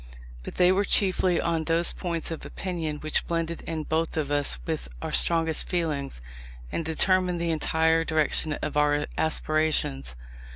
[0.41, 4.57] But they were chiefly on those points of opinion which blended in both of us
[4.65, 6.23] with our strongest feelings,
[6.71, 10.15] and determined the entire direction of our aspirations.